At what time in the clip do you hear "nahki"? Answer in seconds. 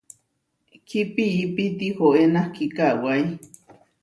2.33-2.65